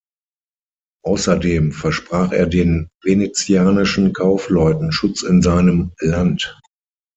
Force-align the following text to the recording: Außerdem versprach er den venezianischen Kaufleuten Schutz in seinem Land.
Außerdem 1.05 1.73
versprach 1.73 2.31
er 2.31 2.47
den 2.47 2.89
venezianischen 3.03 4.13
Kaufleuten 4.13 4.91
Schutz 4.91 5.21
in 5.21 5.43
seinem 5.43 5.91
Land. 5.99 6.59